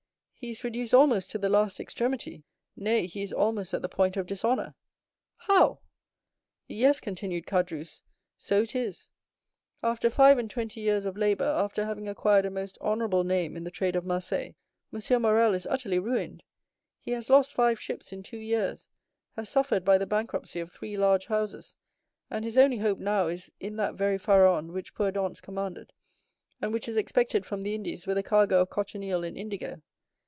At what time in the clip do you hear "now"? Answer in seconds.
22.97-23.27